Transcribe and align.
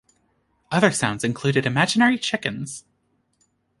Other 0.71 0.89
sounds 0.89 1.23
included 1.23 1.67
imaginary 1.67 2.17
chickens. 2.17 2.85